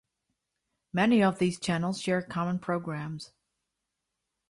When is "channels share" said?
1.59-2.23